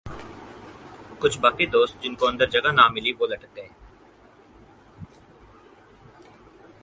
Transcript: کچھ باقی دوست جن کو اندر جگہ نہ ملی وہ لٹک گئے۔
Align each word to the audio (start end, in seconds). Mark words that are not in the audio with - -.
کچھ 1.19 1.37
باقی 1.39 1.65
دوست 1.65 2.01
جن 2.03 2.13
کو 2.15 2.27
اندر 2.27 2.47
جگہ 2.49 2.71
نہ 2.71 2.87
ملی 2.91 3.11
وہ 3.19 3.27
لٹک 3.27 3.55
گئے۔ 3.55 3.67